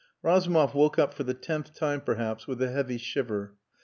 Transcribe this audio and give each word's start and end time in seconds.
Razumov 0.23 0.73
woke 0.73 0.97
up 0.97 1.13
for 1.13 1.21
the 1.23 1.35
tenth 1.35 1.75
time 1.75 2.01
perhaps 2.01 2.47
with 2.47 2.59
a 2.63 2.71
heavy 2.71 2.97
shiver. 2.97 3.53